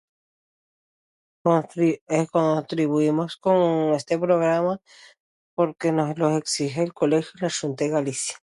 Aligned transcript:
(...)contribuimos 2.31 3.37
con 3.37 3.93
este 3.93 4.17
programa 4.17 4.79
porque 5.55 5.91
nos 5.91 6.17
lo 6.17 6.35
exige 6.37 6.81
el 6.83 6.91
colegio 6.93 7.31
de 7.39 7.47
la(...) 7.47 7.87
Galicia 7.93 8.37